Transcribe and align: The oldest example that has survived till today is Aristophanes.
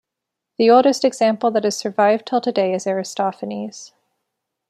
The 0.57 0.71
oldest 0.71 1.05
example 1.05 1.51
that 1.51 1.63
has 1.63 1.77
survived 1.77 2.25
till 2.25 2.41
today 2.41 2.73
is 2.73 2.87
Aristophanes. 2.87 3.93